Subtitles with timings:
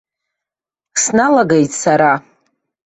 [1.01, 2.13] Сналагеит сара.